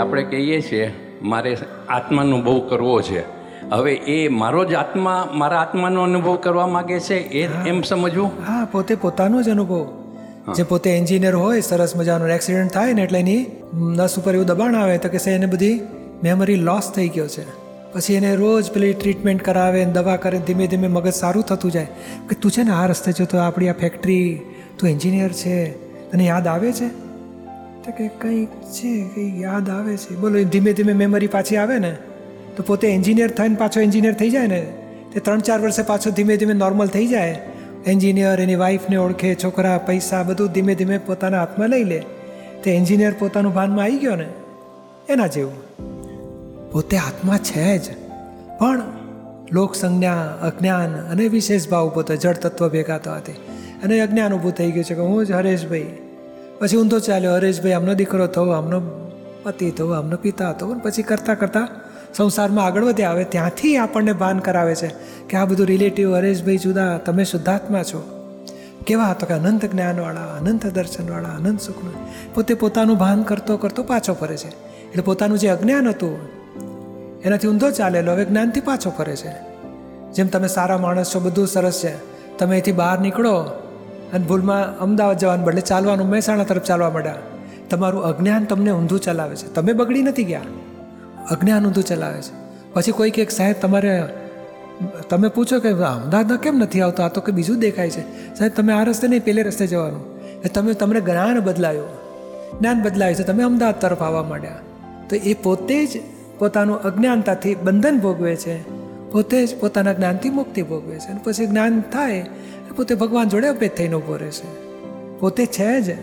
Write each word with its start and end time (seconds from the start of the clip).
આપણે 0.00 0.22
કહીએ 0.22 0.60
છીએ 0.60 0.92
મારે 1.22 1.56
આત્માનો 1.88 2.42
બહુ 2.42 2.60
કરવો 2.60 3.02
છે. 3.02 3.20
હવે 3.70 3.92
એ 3.92 4.28
મારો 4.28 4.64
જ 4.64 4.74
આત્મા 4.74 5.28
મારા 5.34 5.60
આત્માનો 5.60 6.02
અનુભવ 6.02 6.36
કરવા 6.36 6.66
માગે 6.66 7.00
છે 7.00 7.14
એ 7.14 7.48
એમ 7.66 7.82
સમજવું? 7.82 8.30
હા 8.48 8.68
પોતે 8.72 8.94
પોતાનો 8.94 9.42
જ 9.42 9.48
અનુભવ. 9.48 9.86
જે 10.56 10.62
પોતે 10.62 10.90
એન્જિનિયર 10.90 11.34
હોય 11.34 11.60
સરસ 11.60 11.96
મજાનો 11.96 12.28
એક્સિડન્ટ 12.28 12.72
થાય 12.72 12.92
ને 12.92 13.02
એટલે 13.02 13.18
એની 13.18 13.46
નસ 13.74 14.18
ઉપર 14.18 14.34
એવું 14.34 14.46
દબાણ 14.46 14.74
આવે 14.74 14.98
તો 14.98 15.08
કે 15.08 15.18
છે 15.18 15.30
એને 15.30 15.46
બધી 15.46 15.80
મેમરી 16.22 16.54
લોસ 16.54 16.92
થઈ 16.92 17.08
ગયો 17.08 17.28
છે. 17.28 17.44
પછી 17.92 18.14
એને 18.14 18.34
રોજ 18.34 18.70
પેલી 18.72 18.92
ટ્રીટમેન્ટ 18.92 19.42
કરાવે 19.42 19.84
દવા 19.84 20.16
કરે 20.16 20.38
ધીમે 20.38 20.66
ધીમે 20.66 20.88
મગજ 20.88 21.12
સારું 21.12 21.42
થતું 21.42 21.70
જાય. 21.70 21.86
કે 22.28 22.34
તું 22.34 22.50
છે 22.50 22.62
ને 22.62 22.70
આ 22.70 22.86
રસ્તે 22.86 23.12
જો 23.12 23.24
તો 23.24 23.38
આપણી 23.38 23.68
આ 23.68 23.72
ફેક્ટરી 23.72 24.40
તું 24.78 24.90
એન્જિનિયર 24.90 25.32
છે. 25.32 25.86
તને 26.10 26.24
યાદ 26.24 26.46
આવે 26.46 26.72
છે? 26.72 27.05
તો 27.86 27.92
કે 27.92 28.08
કંઈક 28.08 28.48
છે, 28.48 28.92
કંઈક 29.14 29.40
યાદ 29.40 29.68
આવે 29.70 29.96
છે. 29.96 30.14
બોલો 30.14 30.42
ધીમે 30.44 30.72
ધીમે 30.72 30.92
મેમરી 30.92 31.26
પાછી 31.26 31.56
આવે 31.56 31.78
ને, 31.78 31.96
તો 32.56 32.62
પોતે 32.62 32.88
એન્જિનિયર 32.88 33.30
થઈને 33.30 33.54
પાછો 33.54 33.80
એન્જિનિયર 33.80 34.14
થઈ 34.14 34.30
જાય 34.30 34.46
ને, 34.46 34.60
તે 35.12 35.20
ત્રણ 35.20 35.38
ચાર 35.38 35.60
વર્ષે 35.60 35.82
પાછો 35.82 36.10
ધીમે 36.10 36.36
ધીમે 36.36 36.52
નોર્મલ 36.52 36.86
થઈ 36.86 37.06
જાય. 37.06 37.40
એન્જિનિયર 37.86 38.40
એની 38.40 38.54
વાઈફને 38.54 38.96
ઓળખે, 38.96 39.34
છોકરા, 39.34 39.78
પૈસા 39.78 40.22
બધું 40.22 40.48
ધીમે 40.48 40.74
ધીમે 40.74 40.98
પોતાના 40.98 41.38
હાથમાં 41.38 41.68
લઈ 41.68 41.84
લે. 41.84 42.02
તે 42.64 42.70
એન્જિનિયર 42.70 43.14
પોતાનું 43.18 43.54
ભાનમાં 43.54 43.84
આવી 43.84 43.98
ગયો 43.98 44.16
ને, 44.16 44.26
એના 45.08 45.26
જેવું. 45.26 45.60
પોતે 46.72 46.96
હાથમાં 46.96 47.38
છે 47.38 47.78
જ, 47.78 47.94
પણ 48.58 48.82
લોક 49.52 49.74
સંજ્ઞા 49.74 50.22
અજ્ઞાન 50.42 50.96
અને 51.08 51.28
વિશેષ 51.28 51.68
ભાવ 51.68 51.88
પોતે 51.88 52.16
જળ 52.16 52.32
તત્વ 52.32 52.68
ભેગા 52.68 52.98
થવાથી. 52.98 53.32
અને 53.84 54.00
અજ્ઞાન 54.00 54.34
ઊભું 54.34 54.52
થઈ 54.52 54.70
ગયું 54.70 54.84
છે 54.84 54.94
કે 54.94 55.00
હું 55.00 55.26
જ 55.26 55.32
હરેશભાઈ. 55.32 55.86
પછી 56.58 56.76
ઊંધો 56.76 56.98
ચાલ્યો, 56.98 57.34
હરેશભાઈ, 57.34 57.72
આમનો 57.72 57.94
દીકરો 57.94 58.26
થવો, 58.26 58.50
આમનો 58.50 58.80
પતિ 59.42 59.70
થવો, 59.70 59.92
આમનો 59.92 60.16
પિતા 60.16 60.50
અને 60.50 60.80
પછી 60.82 61.02
કરતાં 61.02 61.38
કરતાં 61.38 61.68
સંસારમાં 62.14 62.64
આગળ 62.64 62.84
વધ્યા 62.84 63.10
આવે 63.10 63.24
ત્યાંથી 63.24 63.76
આપણને 63.76 64.12
ભાન 64.12 64.38
કરાવે 64.38 64.74
છે 64.74 64.88
કે 65.28 65.36
આ 65.36 65.44
બધું 65.44 65.66
રિલેટિવ 65.66 66.16
હરેશભાઈ 66.16 66.56
જુદા, 66.56 66.98
તમે 66.98 67.24
શુદ્ધાત્મા 67.24 67.82
છો. 67.82 68.04
કેવા 68.86 69.04
હતો 69.04 69.26
કે 69.26 69.34
અનંત 69.34 69.64
જ્ઞાનવાળા, 69.64 70.20
અનંત 70.20 70.66
દર્શનવાળા, 70.66 71.28
અનંત 71.28 71.60
સુખનું. 71.60 71.94
પોતે 72.34 72.54
પોતાનું 72.54 72.98
ભાન 72.98 73.22
કરતો 73.22 73.56
કરતો 73.56 73.82
પાછો 73.82 74.14
ફરે 74.14 74.36
છે. 74.36 74.48
એટલે 74.88 75.02
પોતાનું 75.02 75.38
જે 75.38 75.48
અજ્ઞાન 75.48 75.88
હતું, 75.88 76.18
એનાથી 77.22 77.48
ઊંધો 77.48 77.70
ચાલેલો, 77.70 78.12
હવે 78.12 78.24
જ્ઞાનથી 78.24 78.60
પાછો 78.60 78.90
ફરે 78.90 79.16
છે. 79.16 79.32
જેમ 80.12 80.26
તમે 80.26 80.48
સારા 80.48 80.78
માણસ 80.78 81.14
છો, 81.14 81.20
બધું 81.20 81.46
સરસ 81.46 81.80
છે. 81.80 82.16
તમે 82.38 82.50
અહીંથી 82.50 82.72
બહાર 82.72 83.00
નીકળો 83.00 83.44
અને 84.12 84.26
ભૂલમાં 84.26 84.78
અમદાવાદ 84.78 85.18
જવાનું 85.18 85.46
બદલે 85.46 85.60
ચાલવાનું 85.60 86.08
મહેસાણા 86.08 86.44
તરફ 86.44 86.62
ચાલવા 86.62 86.90
માંડ્યા. 86.90 87.14
તમારું 87.70 88.04
અજ્ઞાન 88.04 88.44
તમને 88.44 88.70
ઊંધું 88.70 89.00
ચલાવે 89.00 89.36
છે. 89.36 89.54
તમે 89.54 89.72
બગડી 89.72 90.02
નથી 90.02 90.24
ગયા. 90.24 90.40
અજ્ઞાન 91.30 91.66
ઊંધું 91.66 91.84
ચલાવે 91.84 92.22
છે. 92.22 92.46
પછી 92.72 92.92
કોઈ 92.92 93.10
કંઈક 93.10 93.30
સાહેબ 93.30 93.56
તમારે, 93.62 94.02
તમે 95.08 95.28
પૂછો 95.28 95.60
કે 95.60 95.70
અમદાવાદમાં 95.70 96.38
કેમ 96.38 96.56
નથી 96.56 96.80
આવતો? 96.80 97.02
આ 97.02 97.08
તો 97.08 97.20
કે 97.20 97.32
બીજું 97.32 97.58
દેખાય 97.58 97.90
છે. 97.90 98.34
સાહેબ, 98.34 98.52
તમે 98.56 98.72
આ 98.72 98.82
રસ્તે 98.82 99.08
નહીં, 99.08 99.24
પેલે 99.24 99.42
રસ્તે 99.42 99.66
જવાનું. 99.66 100.20
એ 100.44 100.48
તમે, 100.48 100.72
તમને 100.72 101.00
જ્ઞાન 101.00 101.40
બદલાયું. 101.40 101.88
જ્ઞાન 102.58 102.82
બદલાયું 102.82 103.16
છે. 103.16 103.22
તમે 103.22 103.42
અમદાવાદ 103.42 103.80
તરફ 103.80 104.02
આવવા 104.02 104.22
માંડ્યા. 104.22 104.52
તો 105.10 105.16
એ 105.16 105.34
પોતે 105.34 105.86
જ 105.86 105.88
પોતાનું 106.38 106.82
અજ્ઞાનતાથી 106.82 107.54
બંધન 107.54 107.98
ભોગવે 107.98 108.36
છે. 108.36 108.85
પોતે 109.10 109.46
જ 109.46 109.60
પોતાના 109.60 109.92
જ્ઞાનથી 109.92 110.30
મુક્તિ 110.30 110.62
ભોગવે 110.62 110.98
છે 110.98 111.08
અને 111.08 111.20
પછી 111.24 111.46
જ્ઞાન 111.46 111.80
થાય 111.80 112.26
પોતે 112.76 112.94
ભગવાન 112.94 113.28
જોડે 113.28 113.46
અભેદ 113.46 113.70
થઈને 113.70 113.94
ઊભો 113.94 114.16
રહે 114.16 114.30
છે. 114.30 114.48
પોતે 115.18 115.46
છે 115.46 115.80
જ, 115.80 115.96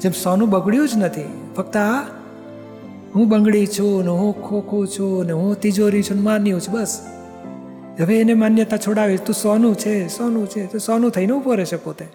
જેમ 0.00 0.12
સોનું 0.12 0.50
બગડ્યું 0.50 0.88
જ 0.88 0.90
નથી. 0.96 1.24
ફક્ત 1.56 1.76
આ, 1.76 2.02
હું 3.14 3.28
બંગડી 3.28 3.66
છું 3.66 4.02
ને 4.02 4.10
હું 4.10 4.42
ખોખું 4.42 4.88
છું 4.88 5.26
ને 5.26 5.32
હું 5.32 5.60
તિજોરી 5.60 6.02
છું 6.02 6.22
માન્યું 6.22 6.60
છું, 6.60 6.74
બસ. 6.74 7.00
હવે 8.00 8.20
એને 8.20 8.34
માન્યતા 8.34 8.76
છોડાવી 8.76 9.16
તું 9.16 9.34
સોનું 9.34 9.74
છે 9.74 10.08
સોનું 10.08 10.46
છે, 10.46 10.66
તો 10.66 10.78
સોનું 10.78 11.10
થઈને 11.10 11.32
ઊભો 11.32 11.54
રહેશે 11.54 11.76
પોતે. 11.76 12.06